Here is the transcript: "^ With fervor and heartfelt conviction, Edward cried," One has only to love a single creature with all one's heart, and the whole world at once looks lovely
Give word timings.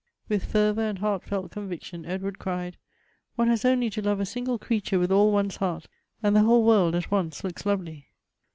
"^ 0.01 0.03
With 0.29 0.45
fervor 0.51 0.81
and 0.81 0.97
heartfelt 0.97 1.51
conviction, 1.51 2.07
Edward 2.07 2.39
cried," 2.39 2.77
One 3.35 3.49
has 3.49 3.63
only 3.63 3.87
to 3.91 4.01
love 4.01 4.19
a 4.19 4.25
single 4.25 4.57
creature 4.57 4.97
with 4.97 5.11
all 5.11 5.31
one's 5.31 5.57
heart, 5.57 5.85
and 6.23 6.35
the 6.35 6.41
whole 6.41 6.63
world 6.65 6.95
at 6.95 7.11
once 7.11 7.43
looks 7.43 7.67
lovely 7.67 8.07